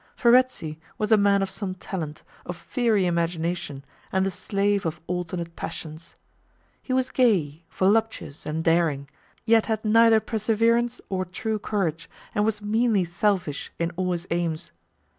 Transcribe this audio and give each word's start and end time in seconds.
Verezzi 0.17 0.79
was 0.97 1.11
a 1.11 1.15
man 1.15 1.43
of 1.43 1.51
some 1.51 1.75
talent, 1.75 2.23
of 2.43 2.57
fiery 2.57 3.05
imagination, 3.05 3.85
and 4.11 4.25
the 4.25 4.31
slave 4.31 4.83
of 4.83 4.99
alternate 5.05 5.55
passions. 5.55 6.15
He 6.81 6.91
was 6.91 7.11
gay, 7.11 7.65
voluptuous, 7.69 8.47
and 8.47 8.63
daring; 8.63 9.09
yet 9.45 9.67
had 9.67 9.85
neither 9.85 10.19
perseverance 10.19 11.01
nor 11.11 11.25
true 11.25 11.59
courage, 11.59 12.09
and 12.33 12.43
was 12.43 12.63
meanly 12.63 13.05
selfish 13.05 13.71
in 13.77 13.91
all 13.91 14.11
his 14.11 14.25
aims. 14.31 14.71